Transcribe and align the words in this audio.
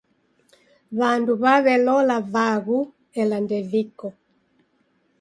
W'andu 0.97 1.33
w'aw'elola 1.41 2.17
vaghu, 2.33 2.79
ela 3.21 3.37
ndeviko 3.45 4.07